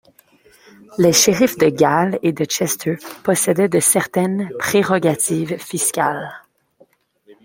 [0.97, 6.31] Les shériffs de Galles et de Chester possédaient de certaines prérogatives fiscales.